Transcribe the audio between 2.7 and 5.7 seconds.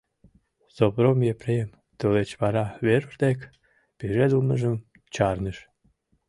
Веруш дек пижедылмыжым чарныш.